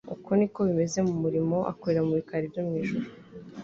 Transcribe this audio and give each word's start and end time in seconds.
Uko 0.15 0.29
ni 0.37 0.47
ko 0.53 0.59
bimeze 0.67 0.99
mu 1.07 1.15
murimo 1.21 1.57
akorera 1.71 2.01
mu 2.07 2.13
bikari 2.19 2.45
byo 2.51 2.61
mu 2.67 2.73
ijuru, 2.81 3.05